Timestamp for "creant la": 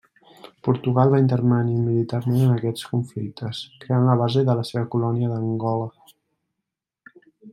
3.85-4.17